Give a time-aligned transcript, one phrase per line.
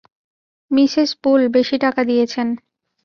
[0.71, 2.47] Mrs Bull বেশী টাকা দিয়েছেন।